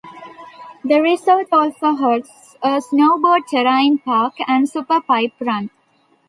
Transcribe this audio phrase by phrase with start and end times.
[0.83, 5.69] The resort also hosts a snowboard Terrain Park and Super Pipe run.